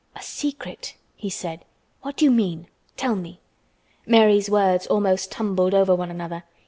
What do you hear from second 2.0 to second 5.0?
"What do you mean? Tell me." Mary's words